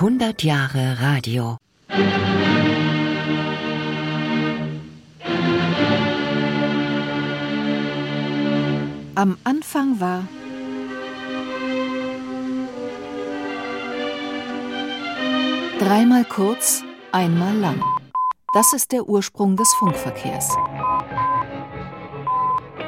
100 0.00 0.44
Jahre 0.44 1.00
Radio. 1.00 1.56
Am 9.16 9.36
Anfang 9.42 9.98
war 9.98 10.22
dreimal 15.80 16.24
kurz, 16.26 16.84
einmal 17.10 17.56
lang. 17.56 17.82
Das 18.54 18.72
ist 18.72 18.92
der 18.92 19.02
Ursprung 19.08 19.56
des 19.56 19.74
Funkverkehrs. 19.80 20.56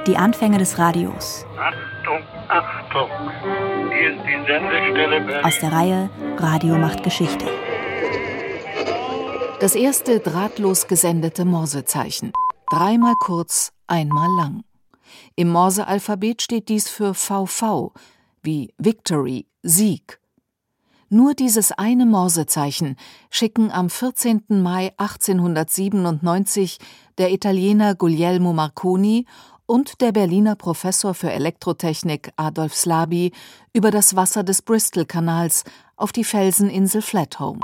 Die 0.07 0.17
Anfänge 0.17 0.59
des 0.59 0.79
Radios. 0.79 1.45
Achtung, 1.59 2.23
Achtung! 2.47 2.80
Hier 2.93 4.16
ist 4.16 4.25
die 4.27 4.46
Sendestelle 4.46 5.20
Berlin. 5.20 5.45
Aus 5.45 5.61
der 5.61 5.70
Reihe 5.70 6.11
Radio 6.39 6.77
macht 6.77 7.04
Geschichte. 7.04 7.46
Das 9.61 9.76
erste 9.76 10.18
drahtlos 10.18 10.89
gesendete 10.89 11.45
Morsezeichen. 11.45 12.32
Dreimal 12.68 13.14
kurz, 13.21 13.72
einmal 13.86 14.29
lang. 14.36 14.64
Im 15.36 15.50
Morsealphabet 15.50 16.43
steht 16.43 16.68
dies 16.68 16.89
für 16.89 17.14
VV, 17.14 17.93
wie 18.43 18.75
Victory, 18.76 19.46
Sieg. 19.62 20.18
Nur 21.09 21.34
dieses 21.34 21.70
eine 21.70 22.07
Morsezeichen 22.07 22.96
schicken 23.31 23.70
am 23.70 23.89
14. 23.89 24.43
Mai 24.48 24.93
1897 24.96 26.79
der 27.18 27.31
Italiener 27.31 27.95
Guglielmo 27.95 28.53
Marconi 28.53 29.26
und 29.71 30.01
der 30.01 30.11
Berliner 30.11 30.57
Professor 30.57 31.15
für 31.15 31.31
Elektrotechnik 31.31 32.33
Adolf 32.34 32.75
Slaby 32.75 33.31
über 33.73 33.93
das 33.93 34.17
Wasser 34.17 34.43
des 34.43 34.62
Bristol-Kanals 34.62 35.62
auf 35.95 36.11
die 36.11 36.25
Felseninsel 36.25 37.03
Flathome. 37.03 37.61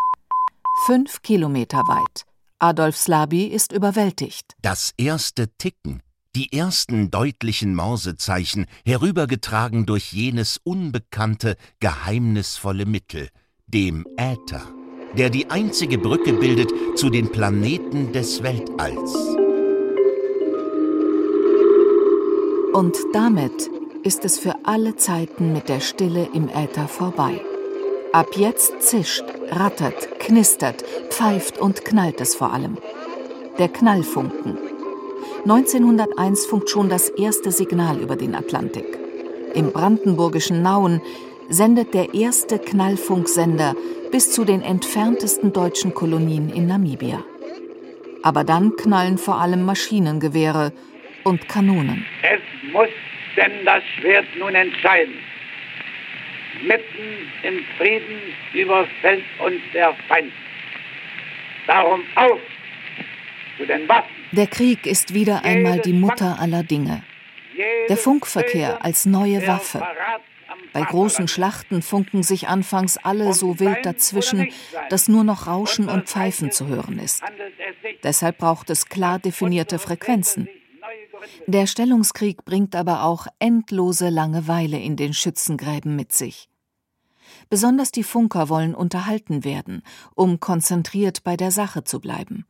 Fünf 0.84 1.20
Kilometer 1.22 1.78
weit. 1.78 2.24
Adolf 2.60 2.96
Slaby 2.96 3.46
ist 3.46 3.72
überwältigt. 3.72 4.54
Das 4.62 4.92
erste 4.96 5.48
Ticken, 5.58 6.00
die 6.36 6.52
ersten 6.52 7.10
deutlichen 7.10 7.74
Morsezeichen, 7.74 8.66
herübergetragen 8.84 9.84
durch 9.84 10.12
jenes 10.12 10.60
unbekannte, 10.62 11.56
geheimnisvolle 11.80 12.86
Mittel, 12.86 13.30
dem 13.66 14.06
Äther, 14.16 14.62
der 15.18 15.28
die 15.28 15.50
einzige 15.50 15.98
Brücke 15.98 16.34
bildet 16.34 16.70
zu 16.94 17.10
den 17.10 17.32
Planeten 17.32 18.12
des 18.12 18.44
Weltalls. 18.44 19.36
Und 22.76 22.98
damit 23.14 23.70
ist 24.02 24.26
es 24.26 24.38
für 24.38 24.54
alle 24.64 24.96
Zeiten 24.96 25.54
mit 25.54 25.70
der 25.70 25.80
Stille 25.80 26.28
im 26.34 26.50
Äther 26.50 26.88
vorbei. 26.88 27.40
Ab 28.12 28.36
jetzt 28.36 28.82
zischt, 28.82 29.24
rattert, 29.50 30.20
knistert, 30.20 30.84
pfeift 31.08 31.58
und 31.58 31.86
knallt 31.86 32.20
es 32.20 32.34
vor 32.34 32.52
allem. 32.52 32.76
Der 33.58 33.70
Knallfunken. 33.70 34.58
1901 35.44 36.44
funkt 36.44 36.68
schon 36.68 36.90
das 36.90 37.08
erste 37.08 37.50
Signal 37.50 37.98
über 37.98 38.14
den 38.14 38.34
Atlantik. 38.34 38.98
Im 39.54 39.72
brandenburgischen 39.72 40.60
Nauen 40.60 41.00
sendet 41.48 41.94
der 41.94 42.12
erste 42.12 42.58
Knallfunksender 42.58 43.74
bis 44.12 44.32
zu 44.32 44.44
den 44.44 44.60
entferntesten 44.60 45.54
deutschen 45.54 45.94
Kolonien 45.94 46.50
in 46.50 46.66
Namibia. 46.66 47.24
Aber 48.22 48.44
dann 48.44 48.76
knallen 48.76 49.16
vor 49.16 49.40
allem 49.40 49.64
Maschinengewehre 49.64 50.74
und 51.24 51.48
Kanonen. 51.48 52.04
Es 52.22 52.40
muss 52.76 52.88
denn 53.36 53.64
das 53.64 53.82
Schwert 53.96 54.26
nun 54.38 54.54
entscheiden. 54.54 55.14
Mitten 56.62 57.30
im 57.42 57.64
Frieden 57.76 58.20
überfällt 58.52 59.24
uns 59.38 59.60
der 59.72 59.94
Feind. 60.08 60.32
Darum 61.66 62.02
auf 62.14 62.40
zu 63.58 63.66
den 63.66 63.88
Waffen. 63.88 64.10
Der 64.32 64.46
Krieg 64.46 64.86
ist 64.86 65.14
wieder 65.14 65.44
einmal 65.44 65.80
die 65.80 65.92
Mutter 65.92 66.38
aller 66.38 66.62
Dinge. 66.62 67.02
Der 67.88 67.96
Funkverkehr 67.96 68.84
als 68.84 69.06
neue 69.06 69.46
Waffe. 69.46 69.82
Bei 70.72 70.82
großen 70.82 71.28
Schlachten 71.28 71.80
funken 71.80 72.22
sich 72.22 72.48
anfangs 72.48 72.98
alle 72.98 73.32
so 73.32 73.58
wild 73.58 73.86
dazwischen, 73.86 74.48
dass 74.90 75.08
nur 75.08 75.24
noch 75.24 75.46
Rauschen 75.46 75.88
und 75.88 76.08
Pfeifen 76.08 76.50
zu 76.50 76.66
hören 76.66 76.98
ist. 76.98 77.22
Deshalb 78.02 78.38
braucht 78.38 78.68
es 78.68 78.88
klar 78.88 79.18
definierte 79.18 79.78
Frequenzen. 79.78 80.48
Der 81.46 81.66
Stellungskrieg 81.66 82.44
bringt 82.44 82.74
aber 82.74 83.04
auch 83.04 83.26
endlose 83.38 84.08
Langeweile 84.08 84.78
in 84.78 84.96
den 84.96 85.14
Schützengräben 85.14 85.96
mit 85.96 86.12
sich. 86.12 86.48
Besonders 87.48 87.92
die 87.92 88.02
Funker 88.02 88.48
wollen 88.48 88.74
unterhalten 88.74 89.44
werden, 89.44 89.82
um 90.14 90.40
konzentriert 90.40 91.24
bei 91.24 91.36
der 91.36 91.50
Sache 91.50 91.84
zu 91.84 92.00
bleiben. 92.00 92.46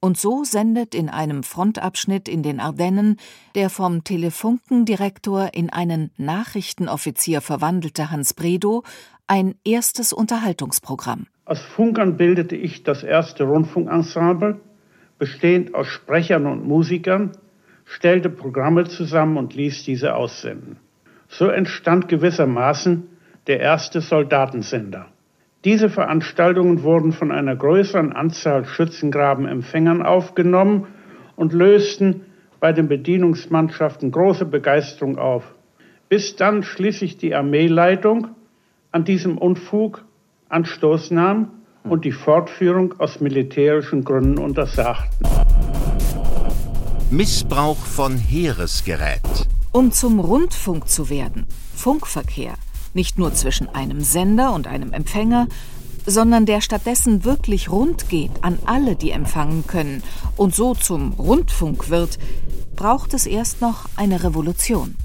Und 0.00 0.18
so 0.18 0.44
sendet 0.44 0.94
in 0.94 1.08
einem 1.08 1.42
Frontabschnitt 1.42 2.28
in 2.28 2.42
den 2.42 2.60
Ardennen 2.60 3.16
der 3.54 3.70
vom 3.70 4.04
Telefunkendirektor 4.04 5.54
in 5.54 5.70
einen 5.70 6.10
Nachrichtenoffizier 6.18 7.40
verwandelte 7.40 8.10
Hans 8.10 8.34
Bredow 8.34 8.82
ein 9.26 9.54
erstes 9.64 10.12
Unterhaltungsprogramm. 10.12 11.26
Als 11.46 11.60
Funkern 11.60 12.18
bildete 12.18 12.54
ich 12.54 12.82
das 12.82 13.02
erste 13.02 13.44
Rundfunkensemble, 13.44 14.60
bestehend 15.18 15.74
aus 15.74 15.86
Sprechern 15.86 16.46
und 16.46 16.66
Musikern, 16.68 17.32
stellte 17.84 18.30
Programme 18.30 18.84
zusammen 18.84 19.36
und 19.36 19.54
ließ 19.54 19.84
diese 19.84 20.14
aussenden. 20.14 20.76
So 21.28 21.48
entstand 21.48 22.08
gewissermaßen 22.08 23.08
der 23.46 23.60
erste 23.60 24.00
Soldatensender. 24.00 25.06
Diese 25.64 25.88
Veranstaltungen 25.88 26.82
wurden 26.82 27.12
von 27.12 27.32
einer 27.32 27.56
größeren 27.56 28.12
Anzahl 28.12 28.66
Schützengrabenempfängern 28.66 30.02
aufgenommen 30.02 30.86
und 31.36 31.52
lösten 31.52 32.22
bei 32.60 32.72
den 32.72 32.88
Bedienungsmannschaften 32.88 34.10
große 34.10 34.44
Begeisterung 34.44 35.18
auf, 35.18 35.54
bis 36.08 36.36
dann 36.36 36.62
schließlich 36.62 37.16
die 37.16 37.34
Armeeleitung 37.34 38.28
an 38.92 39.04
diesem 39.04 39.38
Unfug 39.38 40.04
Anstoß 40.50 41.10
nahm 41.10 41.50
und 41.82 42.04
die 42.04 42.12
Fortführung 42.12 42.94
aus 43.00 43.20
militärischen 43.20 44.04
Gründen 44.04 44.38
untersagten. 44.38 45.43
Missbrauch 47.10 47.76
von 47.76 48.16
Heeresgerät. 48.16 49.20
Um 49.72 49.92
zum 49.92 50.20
Rundfunk 50.20 50.88
zu 50.88 51.10
werden, 51.10 51.46
Funkverkehr, 51.76 52.54
nicht 52.94 53.18
nur 53.18 53.34
zwischen 53.34 53.68
einem 53.68 54.00
Sender 54.00 54.54
und 54.54 54.66
einem 54.66 54.92
Empfänger, 54.92 55.46
sondern 56.06 56.46
der 56.46 56.60
stattdessen 56.60 57.24
wirklich 57.24 57.70
rund 57.70 58.08
geht 58.08 58.30
an 58.40 58.58
alle, 58.64 58.96
die 58.96 59.10
empfangen 59.10 59.66
können 59.66 60.02
und 60.36 60.54
so 60.54 60.74
zum 60.74 61.12
Rundfunk 61.12 61.90
wird, 61.90 62.18
braucht 62.74 63.12
es 63.12 63.26
erst 63.26 63.60
noch 63.60 63.84
eine 63.96 64.24
Revolution. 64.24 64.96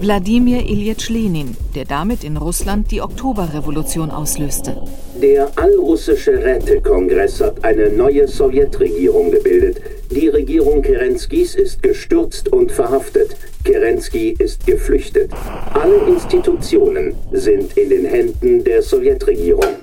Wladimir 0.00 0.62
Ilyich 0.62 1.10
Lenin, 1.10 1.54
der 1.74 1.84
damit 1.84 2.24
in 2.24 2.38
Russland 2.38 2.90
die 2.90 3.02
Oktoberrevolution 3.02 4.10
auslöste. 4.10 4.82
Der 5.20 5.50
allrussische 5.56 6.32
Rätekongress 6.42 7.42
hat 7.42 7.62
eine 7.62 7.90
neue 7.90 8.26
Sowjetregierung 8.26 9.30
gebildet. 9.30 9.99
Die 10.10 10.26
Regierung 10.26 10.82
Kerenskis 10.82 11.54
ist 11.54 11.84
gestürzt 11.84 12.48
und 12.48 12.72
verhaftet. 12.72 13.36
Kerensky 13.62 14.34
ist 14.36 14.66
geflüchtet. 14.66 15.30
Alle 15.72 15.98
Institutionen 16.08 17.14
sind 17.30 17.76
in 17.76 17.90
den 17.90 18.06
Händen 18.06 18.64
der 18.64 18.82
Sowjetregierung. 18.82 19.76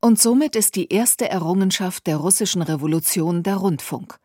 Und 0.00 0.20
somit 0.20 0.54
ist 0.54 0.76
die 0.76 0.92
erste 0.92 1.28
Errungenschaft 1.28 2.06
der 2.06 2.18
russischen 2.18 2.62
Revolution 2.62 3.42
der 3.42 3.56
Rundfunk. 3.56 4.20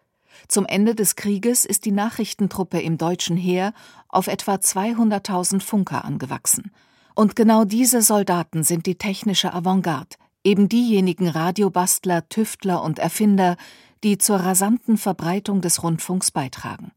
Zum 0.47 0.67
Ende 0.67 0.93
des 0.93 1.15
Krieges 1.15 1.65
ist 1.65 1.85
die 1.85 1.91
Nachrichtentruppe 1.91 2.79
im 2.79 2.99
deutschen 2.99 3.35
Heer 3.35 3.73
auf 4.09 4.27
etwa 4.27 4.55
200.000 4.55 5.59
Funker 5.59 6.05
angewachsen. 6.05 6.71
Und 7.15 7.35
genau 7.35 7.65
diese 7.65 8.03
Soldaten 8.03 8.63
sind 8.63 8.85
die 8.85 8.95
technische 8.95 9.55
Avantgarde, 9.55 10.17
eben 10.43 10.69
diejenigen 10.69 11.27
Radiobastler, 11.27 12.29
Tüftler 12.29 12.83
und 12.83 12.99
Erfinder, 12.99 13.57
die 14.03 14.17
zur 14.17 14.37
rasanten 14.37 14.97
Verbreitung 14.97 15.61
des 15.61 15.83
Rundfunks 15.83 16.31
beitragen. 16.31 16.91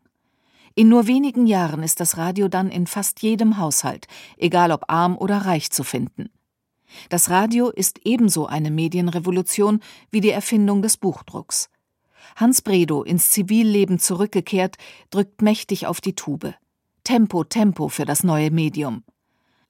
In 0.75 0.89
nur 0.89 1.07
wenigen 1.07 1.47
Jahren 1.47 1.83
ist 1.83 2.01
das 2.01 2.17
Radio 2.17 2.49
dann 2.49 2.71
in 2.71 2.87
fast 2.87 3.23
jedem 3.23 3.59
Haushalt, 3.59 4.09
egal 4.37 4.73
ob 4.73 4.85
arm 4.89 5.17
oder 5.17 5.39
reich, 5.39 5.71
zu 5.71 5.85
finden. 5.85 6.31
Das 7.09 7.31
Radio 7.31 7.71
ist 7.71 8.01
ebenso 8.05 8.47
eine 8.47 8.71
Medienrevolution 8.71 9.81
wie 10.11 10.21
die 10.21 10.31
Erfindung 10.31 10.83
des 10.83 10.97
Buchdrucks. 10.97 11.71
Hans 12.37 12.63
Bredow, 12.63 13.03
ins 13.03 13.31
Zivilleben 13.31 13.99
zurückgekehrt, 13.99 14.77
drückt 15.11 15.43
mächtig 15.43 15.87
auf 15.87 16.01
die 16.01 16.15
Tube. 16.15 16.55
Tempo, 17.05 17.45
Tempo 17.45 17.89
für 17.89 18.05
das 18.05 18.25
neue 18.25 18.51
Medium. 18.51 19.05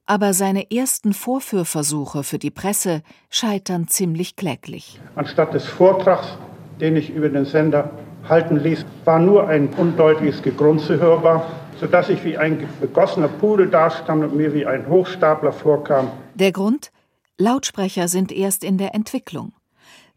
Aber 0.07 0.35
seine 0.35 0.71
ersten 0.71 1.13
Vorführversuche 1.15 2.23
für 2.25 2.39
die 2.39 2.51
Presse 2.51 3.03
scheitern 3.31 3.89
ziemlich 3.89 4.37
kläglich. 4.37 5.01
Anstatt 5.17 5.55
des 5.55 5.67
Vortrags, 5.67 6.39
den 6.81 6.97
ich 6.97 7.11
über 7.11 7.29
den 7.29 7.44
Sender 7.44 7.91
halten 8.29 8.56
ließ, 8.56 8.85
war 9.05 9.19
nur 9.19 9.49
ein 9.49 9.69
undeutliches 9.69 10.43
Gegrunze 10.43 10.99
hörbar, 10.99 11.47
sodass 11.81 12.09
ich 12.09 12.25
wie 12.25 12.38
ein 12.38 12.67
begossener 12.81 13.29
Pudel 13.29 13.69
dastand 13.69 14.25
und 14.25 14.37
mir 14.37 14.55
wie 14.55 14.67
ein 14.67 14.88
Hochstapler 14.88 15.53
vorkam. 15.53 16.11
Der 16.35 16.53
Grund? 16.53 16.91
Lautsprecher 17.37 18.09
sind 18.09 18.31
erst 18.32 18.62
in 18.62 18.79
der 18.79 18.94
Entwicklung. 18.94 19.53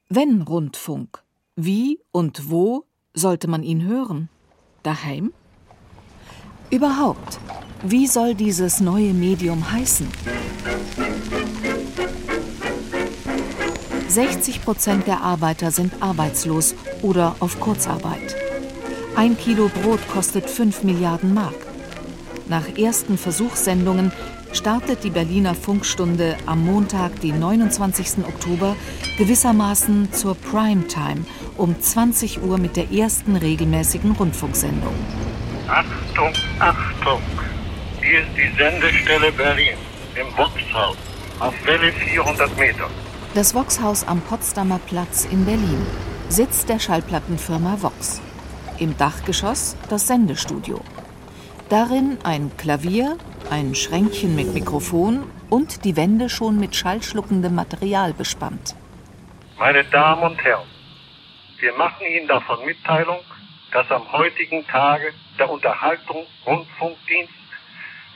Wenn 0.10 0.44
Rundfunk, 0.44 1.24
wie 1.56 2.00
und 2.12 2.50
wo 2.52 2.86
sollte 3.14 3.50
man 3.50 3.64
ihn 3.64 3.86
hören? 3.86 4.30
Daheim? 4.84 5.34
Überhaupt, 6.70 7.40
wie 7.84 8.08
soll 8.08 8.36
dieses 8.36 8.80
neue 8.80 9.14
Medium 9.14 9.72
heißen? 9.72 10.08
60 14.08 14.64
Prozent 14.64 15.08
der 15.08 15.22
Arbeiter 15.22 15.70
sind 15.70 16.02
arbeitslos 16.02 16.76
oder 17.02 17.36
auf 17.40 17.60
Kurzarbeit. 17.60 18.36
Ein 19.16 19.38
Kilo 19.38 19.70
Brot 19.70 20.00
kostet 20.08 20.50
5 20.50 20.84
Milliarden 20.84 21.34
Mark. 21.34 21.56
Nach 22.48 22.78
ersten 22.78 23.18
Versuchssendungen 23.18 24.14
startet 24.54 25.04
die 25.04 25.10
Berliner 25.10 25.54
Funkstunde 25.54 26.38
am 26.46 26.66
Montag, 26.66 27.20
den 27.20 27.40
29. 27.40 28.26
Oktober, 28.26 28.76
gewissermaßen 29.18 30.14
zur 30.14 30.36
Primetime 30.36 31.26
um 31.58 31.80
20 31.80 32.42
Uhr 32.42 32.58
mit 32.58 32.78
der 32.78 32.90
ersten 32.92 33.36
regelmäßigen 33.36 34.12
Rundfunksendung. 34.12 34.96
Achtung, 35.68 36.32
Achtung! 36.60 37.22
Hier 38.02 38.22
ist 38.22 38.30
die 38.38 38.58
Sendestelle 38.58 39.34
Berlin 39.34 39.76
im 40.16 40.28
Voxhaus 40.38 40.96
auf 41.40 41.54
Welle 41.66 41.92
400 41.92 42.58
Meter. 42.58 42.90
Das 43.38 43.54
Voxhaus 43.54 44.04
am 44.08 44.20
Potsdamer 44.22 44.80
Platz 44.80 45.26
in 45.26 45.46
Berlin, 45.46 45.86
Sitz 46.28 46.66
der 46.66 46.80
Schallplattenfirma 46.80 47.84
Vox. 47.84 48.20
Im 48.80 48.98
Dachgeschoss 48.98 49.78
das 49.90 50.08
Sendestudio. 50.08 50.82
Darin 51.70 52.18
ein 52.24 52.50
Klavier, 52.58 53.16
ein 53.52 53.76
Schränkchen 53.76 54.36
mit 54.36 54.56
Mikrofon 54.56 55.30
und 55.52 55.86
die 55.86 55.96
Wände 55.96 56.30
schon 56.30 56.60
mit 56.60 56.76
schallschluckendem 56.76 57.54
Material 57.54 58.12
bespannt. 58.14 58.76
Meine 59.60 59.84
Damen 59.84 60.24
und 60.24 60.44
Herren, 60.44 60.66
wir 61.60 61.74
machen 61.74 62.08
Ihnen 62.08 62.28
davon 62.28 62.66
Mitteilung, 62.66 63.20
dass 63.72 63.92
am 63.92 64.12
heutigen 64.14 64.66
Tage 64.66 65.14
der 65.38 65.52
Unterhaltungsrundfunkdienst 65.52 67.34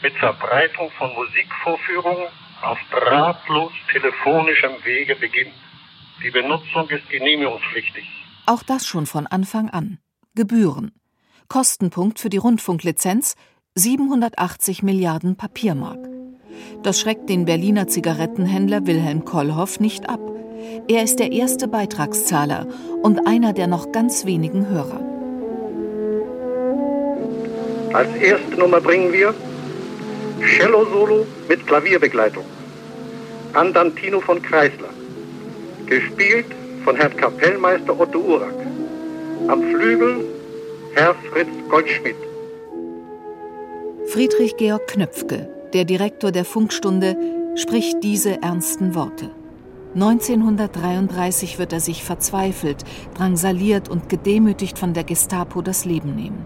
mit 0.01 0.17
Verbreitung 0.17 0.89
von 0.97 1.13
Musikvorführungen 1.13 2.25
auf 2.63 2.77
drahtlos 2.91 3.71
telefonischem 3.91 4.71
Wege 4.83 5.15
beginnt. 5.15 5.53
Die 6.23 6.29
Benutzung 6.29 6.89
ist 6.89 7.09
genehmigungspflichtig. 7.09 8.05
Auch 8.45 8.63
das 8.63 8.85
schon 8.85 9.05
von 9.05 9.27
Anfang 9.27 9.69
an. 9.69 9.99
Gebühren. 10.35 10.91
Kostenpunkt 11.47 12.19
für 12.19 12.29
die 12.29 12.37
Rundfunklizenz 12.37 13.35
780 13.75 14.83
Milliarden 14.83 15.35
Papiermark. 15.35 15.99
Das 16.83 16.99
schreckt 16.99 17.29
den 17.29 17.45
Berliner 17.45 17.87
Zigarettenhändler 17.87 18.85
Wilhelm 18.85 19.25
Kollhoff 19.25 19.79
nicht 19.79 20.09
ab. 20.09 20.19
Er 20.87 21.03
ist 21.03 21.19
der 21.19 21.31
erste 21.31 21.67
Beitragszahler 21.67 22.67
und 23.01 23.27
einer 23.27 23.53
der 23.53 23.67
noch 23.67 23.91
ganz 23.91 24.25
wenigen 24.25 24.67
Hörer. 24.67 25.01
Als 27.93 28.15
erste 28.15 28.55
Nummer 28.57 28.79
bringen 28.79 29.11
wir 29.11 29.33
Cello-Solo 30.41 31.25
mit 31.47 31.65
Klavierbegleitung. 31.67 32.45
Andantino 33.53 34.21
von 34.21 34.41
Kreisler. 34.41 34.89
Gespielt 35.85 36.47
von 36.83 36.95
Herrn 36.95 37.15
Kapellmeister 37.15 37.99
Otto 37.99 38.19
Urak. 38.19 38.53
Am 39.47 39.61
Flügel 39.61 40.25
Herr 40.93 41.15
Fritz 41.31 41.49
Goldschmidt. 41.69 42.15
Friedrich 44.07 44.57
Georg 44.57 44.87
Knöpfke, 44.87 45.47
der 45.73 45.85
Direktor 45.85 46.31
der 46.31 46.43
Funkstunde, 46.43 47.15
spricht 47.55 48.03
diese 48.03 48.41
ernsten 48.41 48.93
Worte. 48.93 49.29
1933 49.93 51.59
wird 51.59 51.73
er 51.73 51.79
sich 51.79 52.03
verzweifelt, 52.03 52.83
drangsaliert 53.13 53.89
und 53.89 54.09
gedemütigt 54.09 54.79
von 54.79 54.93
der 54.93 55.03
Gestapo 55.03 55.61
das 55.61 55.85
Leben 55.85 56.15
nehmen. 56.15 56.45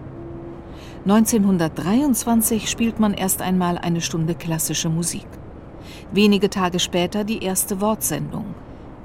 1923 1.08 2.68
spielt 2.68 2.98
man 2.98 3.14
erst 3.14 3.40
einmal 3.40 3.78
eine 3.78 4.00
Stunde 4.00 4.34
klassische 4.34 4.88
Musik. 4.88 5.28
Wenige 6.10 6.50
Tage 6.50 6.80
später 6.80 7.22
die 7.22 7.44
erste 7.44 7.80
Wortsendung. 7.80 8.56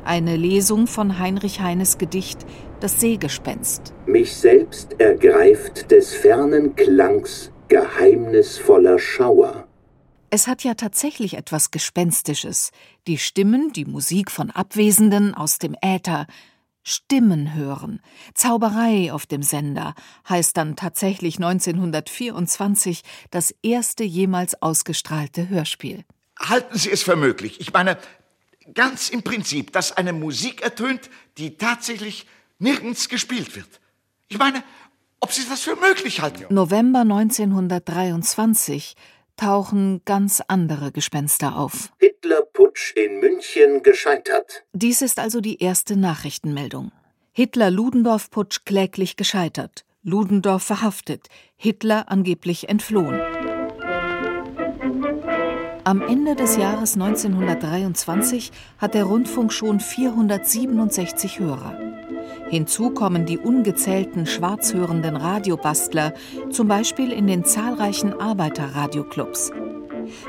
Eine 0.03 0.35
Lesung 0.35 0.87
von 0.87 1.19
Heinrich 1.19 1.61
Heines 1.61 1.99
Gedicht 1.99 2.43
Das 2.79 2.99
Seegespenst. 2.99 3.93
Mich 4.07 4.33
selbst 4.35 4.99
ergreift 4.99 5.91
des 5.91 6.15
fernen 6.15 6.75
Klangs 6.75 7.51
geheimnisvoller 7.67 8.97
Schauer. 8.97 9.67
Es 10.31 10.47
hat 10.47 10.63
ja 10.63 10.73
tatsächlich 10.73 11.35
etwas 11.35 11.69
Gespenstisches. 11.69 12.71
Die 13.05 13.19
Stimmen, 13.19 13.73
die 13.73 13.85
Musik 13.85 14.31
von 14.31 14.49
Abwesenden 14.49 15.35
aus 15.35 15.59
dem 15.59 15.75
Äther, 15.83 16.25
Stimmen 16.83 17.53
hören. 17.53 18.01
Zauberei 18.33 19.13
auf 19.13 19.25
dem 19.25 19.43
Sender 19.43 19.93
heißt 20.27 20.57
dann 20.57 20.75
tatsächlich 20.75 21.35
1924 21.37 23.03
das 23.29 23.53
erste 23.61 24.03
jemals 24.03 24.61
ausgestrahlte 24.61 25.49
Hörspiel. 25.49 26.03
Halten 26.39 26.77
Sie 26.77 26.89
es 26.89 27.03
für 27.03 27.15
möglich? 27.15 27.59
Ich 27.59 27.71
meine, 27.71 27.97
ganz 28.73 29.09
im 29.09 29.21
Prinzip, 29.23 29.71
dass 29.73 29.95
eine 29.95 30.13
Musik 30.13 30.61
ertönt, 30.61 31.09
die 31.37 31.57
tatsächlich 31.57 32.25
nirgends 32.57 33.09
gespielt 33.09 33.55
wird. 33.55 33.79
Ich 34.27 34.37
meine, 34.37 34.63
ob 35.19 35.31
Sie 35.31 35.47
das 35.47 35.61
für 35.61 35.75
möglich 35.75 36.21
halten? 36.21 36.51
November 36.53 37.01
1923 37.01 38.95
tauchen 39.41 40.01
ganz 40.05 40.41
andere 40.47 40.91
Gespenster 40.91 41.57
auf. 41.57 41.91
Hitlerputsch 41.99 42.93
in 42.95 43.19
München 43.19 43.81
gescheitert. 43.81 44.63
Dies 44.71 45.01
ist 45.01 45.17
also 45.17 45.41
die 45.41 45.57
erste 45.63 45.97
Nachrichtenmeldung. 45.97 46.91
Hitler-Ludendorff-Putsch 47.31 48.65
kläglich 48.65 49.15
gescheitert. 49.15 49.83
Ludendorff 50.03 50.61
verhaftet. 50.61 51.27
Hitler 51.55 52.11
angeblich 52.11 52.69
entflohen. 52.69 53.19
Am 55.85 56.03
Ende 56.03 56.35
des 56.35 56.57
Jahres 56.57 56.93
1923 56.93 58.51
hat 58.77 58.93
der 58.93 59.05
Rundfunk 59.05 59.51
schon 59.51 59.79
467 59.79 61.39
Hörer. 61.39 61.79
Hinzu 62.51 62.89
kommen 62.89 63.25
die 63.25 63.37
ungezählten 63.37 64.25
schwarzhörenden 64.25 65.15
Radiobastler, 65.15 66.11
zum 66.49 66.67
Beispiel 66.67 67.13
in 67.13 67.25
den 67.25 67.45
zahlreichen 67.45 68.19
Arbeiterradioclubs. 68.19 69.53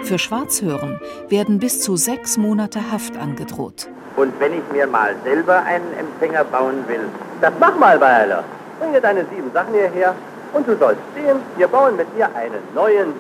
Für 0.05 0.21
Schwarzhören 0.21 1.01
werden 1.29 1.59
bis 1.59 1.81
zu 1.81 1.97
sechs 1.97 2.37
Monate 2.37 2.93
Haft 2.93 3.17
angedroht. 3.17 3.89
Und 4.15 4.39
wenn 4.39 4.53
ich 4.53 4.63
mir 4.71 4.87
mal 4.87 5.17
selber 5.25 5.65
einen 5.65 5.93
Empfänger 5.99 6.45
bauen 6.45 6.87
will, 6.87 7.09
das 7.41 7.53
mach 7.59 7.77
mal, 7.77 8.01
Weiler. 8.01 8.45
Bringe 8.79 9.01
deine 9.01 9.27
sieben 9.35 9.51
Sachen 9.53 9.75
hierher 9.75 10.15
und 10.53 10.69
du 10.69 10.79
sollst 10.79 11.03
sehen, 11.17 11.39
wir 11.57 11.67
bauen 11.67 11.97
mit 11.97 12.07
dir 12.17 12.33
einen 12.37 12.63
neuen, 12.73 13.15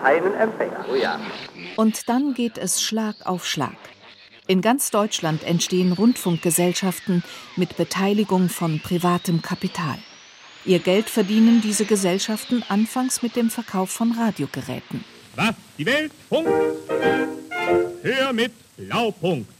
feinen 0.00 0.34
Empfänger. 0.36 0.84
Oh 0.88 0.94
ja. 0.94 1.18
Und 1.74 2.08
dann 2.08 2.32
geht 2.32 2.58
es 2.58 2.80
Schlag 2.80 3.16
auf 3.24 3.44
Schlag. 3.44 3.74
In 4.48 4.60
ganz 4.60 4.92
Deutschland 4.92 5.42
entstehen 5.42 5.92
Rundfunkgesellschaften 5.92 7.24
mit 7.56 7.76
Beteiligung 7.76 8.48
von 8.48 8.78
privatem 8.78 9.42
Kapital. 9.42 9.98
Ihr 10.64 10.78
Geld 10.78 11.10
verdienen 11.10 11.60
diese 11.60 11.84
Gesellschaften 11.84 12.62
anfangs 12.68 13.22
mit 13.22 13.34
dem 13.34 13.50
Verkauf 13.50 13.90
von 13.90 14.12
Radiogeräten. 14.12 15.04
Was 15.34 15.54
die 15.76 15.86
Welt 15.86 16.12
funkt, 16.28 16.50
hör 18.02 18.32
mit 18.32 18.52
Blaupunkt. 18.76 19.50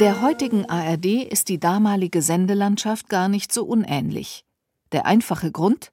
Der 0.00 0.20
heutigen 0.20 0.68
ARD 0.68 1.06
ist 1.06 1.48
die 1.48 1.58
damalige 1.58 2.20
Sendelandschaft 2.20 3.08
gar 3.08 3.28
nicht 3.28 3.52
so 3.52 3.64
unähnlich. 3.64 4.44
Der 4.92 5.06
einfache 5.06 5.50
Grund? 5.50 5.90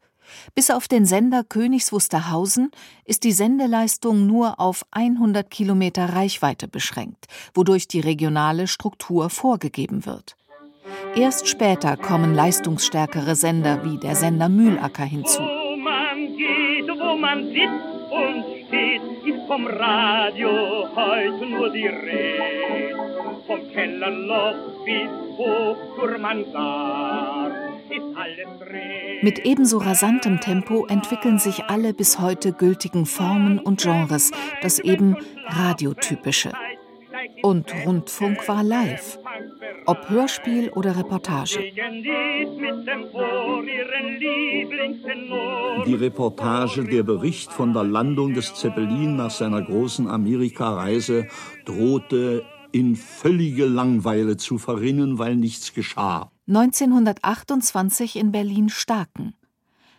Bis 0.56 0.70
auf 0.70 0.88
den 0.88 1.06
Sender 1.06 1.44
Königs 1.44 1.92
Wusterhausen 1.92 2.72
ist 3.06 3.24
die 3.24 3.32
Sendeleistung 3.32 4.28
nur 4.28 4.60
auf 4.60 4.86
100 4.92 5.50
Kilometer 5.50 6.14
Reichweite 6.14 6.68
beschränkt, 6.68 7.28
wodurch 7.54 7.88
die 7.88 8.00
regionale 8.00 8.68
Struktur 8.68 9.30
vorgegeben 9.30 10.06
wird. 10.06 10.36
Erst 11.16 11.48
später 11.48 11.98
kommen 11.98 12.34
leistungsstärkere 12.34 13.36
Sender 13.36 13.84
wie 13.84 13.98
der 13.98 14.16
Sender 14.16 14.50
Mühlacker 14.50 15.04
hinzu. 15.04 15.42
Wo 15.42 15.76
man 15.78 16.38
geht, 16.38 16.88
wo 16.88 17.18
man 17.18 17.46
sitzt 17.48 17.98
und 18.12 18.44
steht, 18.68 19.02
ist 19.26 19.48
vom 19.48 19.68
Radio 19.68 20.50
heute 20.96 21.46
nur 21.46 21.72
die 21.72 21.88
Rede. 21.88 22.96
Vom 23.48 23.62
Kellerloch 23.74 24.86
bis 24.86 25.10
hoch 25.38 25.78
zur 25.98 26.18
Mansard. 26.18 27.67
Mit 29.22 29.46
ebenso 29.46 29.78
rasantem 29.78 30.40
Tempo 30.40 30.86
entwickeln 30.88 31.40
sich 31.40 31.66
alle 31.66 31.94
bis 31.94 32.20
heute 32.20 32.54
gültigen 32.54 33.06
Formen 33.06 33.60
und 33.60 33.82
Genres, 33.82 34.32
das 34.62 34.80
eben 34.80 35.16
Radiotypische. 35.48 36.52
Und 37.42 37.74
Rundfunk 37.86 38.48
war 38.48 38.64
live. 38.64 39.20
ob 39.86 40.10
Hörspiel 40.10 40.70
oder 40.70 40.98
Reportage. 40.98 41.60
Die 45.86 45.94
Reportage, 45.94 46.84
der 46.84 47.04
Bericht 47.04 47.54
von 47.54 47.74
der 47.74 47.86
Landung 47.86 48.34
des 48.34 48.54
Zeppelin 48.54 49.16
nach 49.16 49.32
seiner 49.32 49.62
großen 49.62 50.08
Amerikareise 50.10 51.28
drohte 51.64 52.44
in 52.74 52.98
völlige 52.98 53.66
Langweile 53.66 54.36
zu 54.36 54.58
verrinnen, 54.58 55.20
weil 55.20 55.36
nichts 55.38 55.74
geschah. 55.74 56.32
1928 56.48 58.16
in 58.16 58.32
Berlin-Starken. 58.32 59.34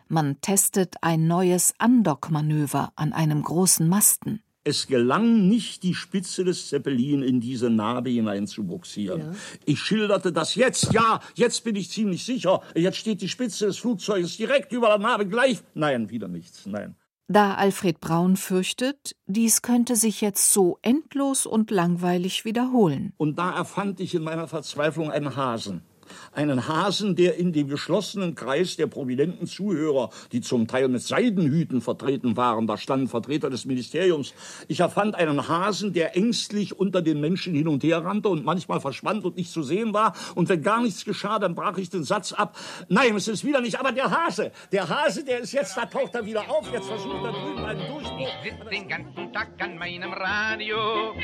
Man 0.08 0.40
testet 0.40 0.94
ein 1.02 1.26
neues 1.26 1.74
Andockmanöver 1.76 2.92
an 2.96 3.12
einem 3.12 3.42
großen 3.42 3.86
Masten. 3.86 4.40
Es 4.64 4.86
gelang 4.86 5.46
nicht, 5.46 5.82
die 5.82 5.94
Spitze 5.94 6.44
des 6.44 6.68
Zeppelin 6.68 7.22
in 7.22 7.40
diese 7.40 7.68
Narbe 7.68 8.08
hineinzubuxieren. 8.08 9.20
Ja. 9.20 9.32
Ich 9.66 9.80
schilderte 9.80 10.32
das 10.32 10.54
jetzt. 10.54 10.94
Ja, 10.94 11.20
jetzt 11.34 11.64
bin 11.64 11.76
ich 11.76 11.90
ziemlich 11.90 12.24
sicher. 12.24 12.62
Jetzt 12.74 12.96
steht 12.96 13.20
die 13.20 13.28
Spitze 13.28 13.66
des 13.66 13.76
Flugzeuges 13.76 14.38
direkt 14.38 14.72
über 14.72 14.88
der 14.88 14.98
Narbe 14.98 15.26
gleich. 15.26 15.58
Nein, 15.74 16.08
wieder 16.08 16.28
nichts. 16.28 16.64
Nein. 16.64 16.96
Da 17.28 17.56
Alfred 17.56 18.00
Braun 18.00 18.36
fürchtet, 18.36 19.14
dies 19.26 19.60
könnte 19.60 19.96
sich 19.96 20.22
jetzt 20.22 20.50
so 20.54 20.78
endlos 20.80 21.44
und 21.44 21.70
langweilig 21.70 22.46
wiederholen. 22.46 23.12
Und 23.18 23.38
da 23.38 23.54
erfand 23.54 24.00
ich 24.00 24.14
in 24.14 24.22
meiner 24.22 24.48
Verzweiflung 24.48 25.10
einen 25.10 25.36
Hasen 25.36 25.82
einen 26.32 26.68
Hasen, 26.68 27.16
der 27.16 27.36
in 27.36 27.52
dem 27.52 27.68
geschlossenen 27.68 28.34
Kreis 28.34 28.76
der 28.76 28.86
prominenten 28.86 29.46
Zuhörer, 29.46 30.10
die 30.32 30.40
zum 30.40 30.66
Teil 30.66 30.88
mit 30.88 31.02
Seidenhüten 31.02 31.80
vertreten 31.80 32.36
waren, 32.36 32.66
da 32.66 32.76
standen 32.76 33.08
Vertreter 33.08 33.50
des 33.50 33.64
Ministeriums, 33.64 34.34
ich 34.68 34.80
erfand 34.80 35.14
einen 35.14 35.48
Hasen, 35.48 35.92
der 35.92 36.16
ängstlich 36.16 36.78
unter 36.78 37.02
den 37.02 37.20
Menschen 37.20 37.54
hin 37.54 37.68
und 37.68 37.82
her 37.84 38.04
rannte 38.04 38.28
und 38.28 38.44
manchmal 38.44 38.80
verschwand 38.80 39.24
und 39.24 39.36
nicht 39.36 39.50
zu 39.50 39.62
sehen 39.62 39.92
war, 39.92 40.14
und 40.34 40.48
wenn 40.48 40.62
gar 40.62 40.82
nichts 40.82 41.04
geschah, 41.04 41.38
dann 41.38 41.54
brach 41.54 41.78
ich 41.78 41.90
den 41.90 42.04
Satz 42.04 42.32
ab, 42.32 42.56
nein, 42.88 43.16
es 43.16 43.28
ist 43.28 43.44
wieder 43.44 43.60
nicht, 43.60 43.78
aber 43.78 43.92
der 43.92 44.10
Hase, 44.10 44.52
der 44.72 44.88
Hase, 44.88 45.24
der 45.24 45.40
ist 45.40 45.52
jetzt, 45.52 45.76
da 45.76 45.86
taucht 45.86 46.14
er 46.14 46.24
wieder 46.24 46.42
auf, 46.48 46.70
jetzt 46.72 46.86
versucht 46.86 47.24
er 47.24 47.32
drüben 47.32 47.64
einen 47.64 47.86
Durchbruch. 47.92 48.28
Ich 48.42 48.50
sitze 48.50 48.70
den 48.70 48.88
ganzen 48.88 49.32
Tag 49.32 49.48
an 49.58 49.78
meinem 49.78 50.12
Radio. 50.12 50.76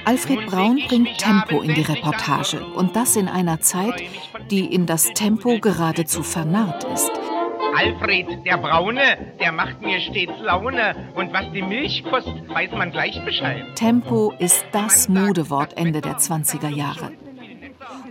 Alfred 0.05 0.47
Braun 0.47 0.81
bringt 0.89 1.19
Tempo 1.19 1.63
in 1.63 1.75
die 1.75 1.83
Reportage 1.83 2.65
und 2.75 2.97
das 2.97 3.17
in 3.17 3.29
einer 3.29 3.61
Zeit, 3.61 4.03
die 4.51 4.74
in 4.75 4.87
das 4.87 5.05
Tempo 5.15 5.61
geradezu 5.61 6.25
vernarrt 6.25 6.83
ist. 6.93 7.11
Alfred, 7.77 8.27
der 8.45 8.57
Braune, 8.57 9.35
der 9.39 9.53
macht 9.53 9.81
mir 9.81 10.01
stets 10.01 10.33
Laune. 10.43 10.97
Und 11.15 11.33
was 11.33 11.45
die 11.53 11.63
Milch 11.63 12.03
kostet, 12.03 12.49
weiß 12.49 12.73
man 12.73 12.91
gleich 12.91 13.25
Bescheid. 13.25 13.65
Tempo 13.77 14.35
ist 14.41 14.65
das 14.73 15.09
Modewort 15.09 15.77
Ende 15.77 16.01
der 16.01 16.19
20er 16.19 16.69
Jahre. 16.69 17.13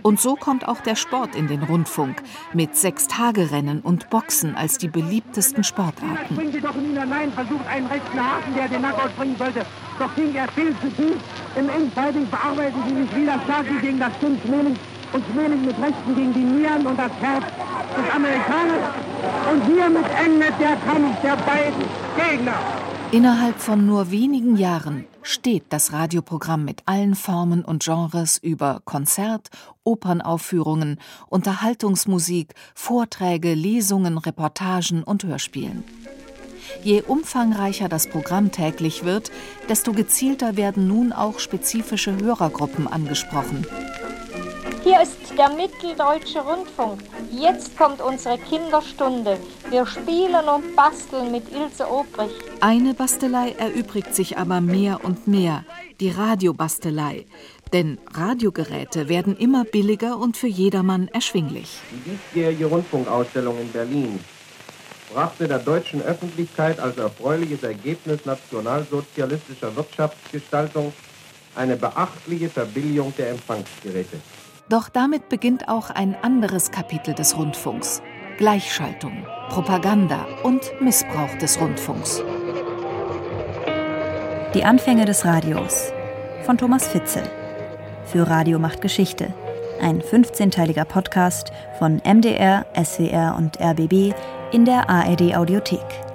Und 0.02 0.20
so 0.20 0.36
kommt 0.36 0.66
auch 0.66 0.80
der 0.80 0.96
Sport 0.96 1.34
in 1.34 1.48
den 1.48 1.62
Rundfunk, 1.62 2.22
mit 2.52 2.76
Sechstagerennen 2.76 3.80
und 3.80 4.08
Boxen 4.08 4.54
als 4.54 4.78
die 4.78 4.88
beliebtesten 4.88 5.64
Sportarten. 5.64 6.34
Bringen 6.34 6.52
Sie 6.52 6.60
doch 6.60 6.74
in 6.74 6.98
hinein, 6.98 7.32
versucht 7.32 7.66
einen 7.66 7.86
rechten 7.86 8.20
Haken, 8.20 8.54
der 8.54 8.68
den 8.68 8.82
Knockout 8.82 9.16
bringen 9.16 9.36
sollte. 9.36 9.66
Doch 9.98 10.14
ging 10.14 10.34
er 10.34 10.48
viel 10.48 10.74
zu 10.80 10.88
tief. 10.90 11.16
Im 11.56 11.68
Endfighting 11.68 12.28
bearbeiten 12.28 12.82
Sie 12.86 13.02
sich 13.02 13.16
wieder 13.16 13.40
stark 13.44 13.66
gegen 13.80 13.98
das 13.98 14.14
Stimmtraining 14.16 14.76
und 15.14 15.24
Schmeling 15.32 15.64
mit 15.64 15.78
Rechten 15.78 16.14
gegen 16.14 16.34
die 16.34 16.40
Nieren 16.40 16.86
und 16.86 16.98
das 16.98 17.12
Herz 17.20 17.44
des 17.96 18.14
Amerikaners. 18.14 18.94
Und 19.50 19.64
hiermit 19.66 20.06
endet 20.22 20.60
der 20.60 20.76
Kampf 20.76 21.20
der 21.22 21.36
beiden 21.36 21.84
Gegner. 22.16 22.58
Innerhalb 23.12 23.60
von 23.60 23.86
nur 23.86 24.10
wenigen 24.10 24.56
Jahren 24.56 25.04
steht 25.22 25.66
das 25.68 25.92
Radioprogramm 25.92 26.64
mit 26.64 26.82
allen 26.86 27.14
Formen 27.14 27.64
und 27.64 27.84
Genres 27.84 28.38
über 28.38 28.80
Konzert, 28.84 29.50
Opernaufführungen, 29.84 30.98
Unterhaltungsmusik, 31.28 32.54
Vorträge, 32.74 33.54
Lesungen, 33.54 34.18
Reportagen 34.18 35.04
und 35.04 35.22
Hörspielen. 35.22 35.84
Je 36.82 37.02
umfangreicher 37.02 37.88
das 37.88 38.08
Programm 38.08 38.50
täglich 38.50 39.04
wird, 39.04 39.30
desto 39.68 39.92
gezielter 39.92 40.56
werden 40.56 40.88
nun 40.88 41.12
auch 41.12 41.38
spezifische 41.38 42.16
Hörergruppen 42.18 42.88
angesprochen. 42.88 43.64
Der 45.36 45.48
Mitteldeutsche 45.48 46.40
Rundfunk. 46.40 47.00
Jetzt 47.32 47.76
kommt 47.76 48.00
unsere 48.00 48.38
Kinderstunde. 48.38 49.36
Wir 49.68 49.84
spielen 49.84 50.48
und 50.48 50.76
basteln 50.76 51.32
mit 51.32 51.50
Ilse 51.50 51.90
Obrich. 51.90 52.30
Eine 52.60 52.94
Bastelei 52.94 53.50
erübrigt 53.58 54.14
sich 54.14 54.38
aber 54.38 54.60
mehr 54.60 55.04
und 55.04 55.26
mehr, 55.26 55.64
die 55.98 56.10
Radiobastelei. 56.10 57.26
Denn 57.72 57.98
Radiogeräte 58.12 59.08
werden 59.08 59.36
immer 59.36 59.64
billiger 59.64 60.18
und 60.18 60.36
für 60.36 60.46
jedermann 60.46 61.08
erschwinglich. 61.08 61.78
Die 61.90 62.10
diesjährige 62.10 62.66
Rundfunkausstellung 62.66 63.58
in 63.60 63.72
Berlin 63.72 64.20
brachte 65.12 65.48
der 65.48 65.58
deutschen 65.58 66.00
Öffentlichkeit 66.02 66.78
als 66.78 66.96
erfreuliches 66.96 67.64
Ergebnis 67.64 68.24
nationalsozialistischer 68.24 69.74
Wirtschaftsgestaltung 69.74 70.92
eine 71.56 71.76
beachtliche 71.76 72.48
Verbilligung 72.48 73.12
der 73.16 73.30
Empfangsgeräte. 73.30 74.18
Doch 74.70 74.88
damit 74.88 75.28
beginnt 75.28 75.68
auch 75.68 75.90
ein 75.90 76.16
anderes 76.22 76.70
Kapitel 76.70 77.14
des 77.14 77.36
Rundfunks. 77.36 78.00
Gleichschaltung, 78.38 79.26
Propaganda 79.50 80.26
und 80.42 80.62
Missbrauch 80.80 81.36
des 81.38 81.60
Rundfunks. 81.60 82.22
Die 84.54 84.64
Anfänge 84.64 85.04
des 85.04 85.26
Radios 85.26 85.92
von 86.44 86.56
Thomas 86.56 86.88
Fitzel. 86.88 87.24
Für 88.06 88.26
Radio 88.26 88.58
macht 88.58 88.80
Geschichte. 88.80 89.34
Ein 89.82 90.00
15-teiliger 90.00 90.86
Podcast 90.86 91.52
von 91.78 92.00
MDR, 92.02 92.64
SWR 92.74 93.34
und 93.36 93.60
RBB 93.60 94.14
in 94.52 94.64
der 94.64 94.88
ARD 94.88 95.36
Audiothek. 95.36 96.13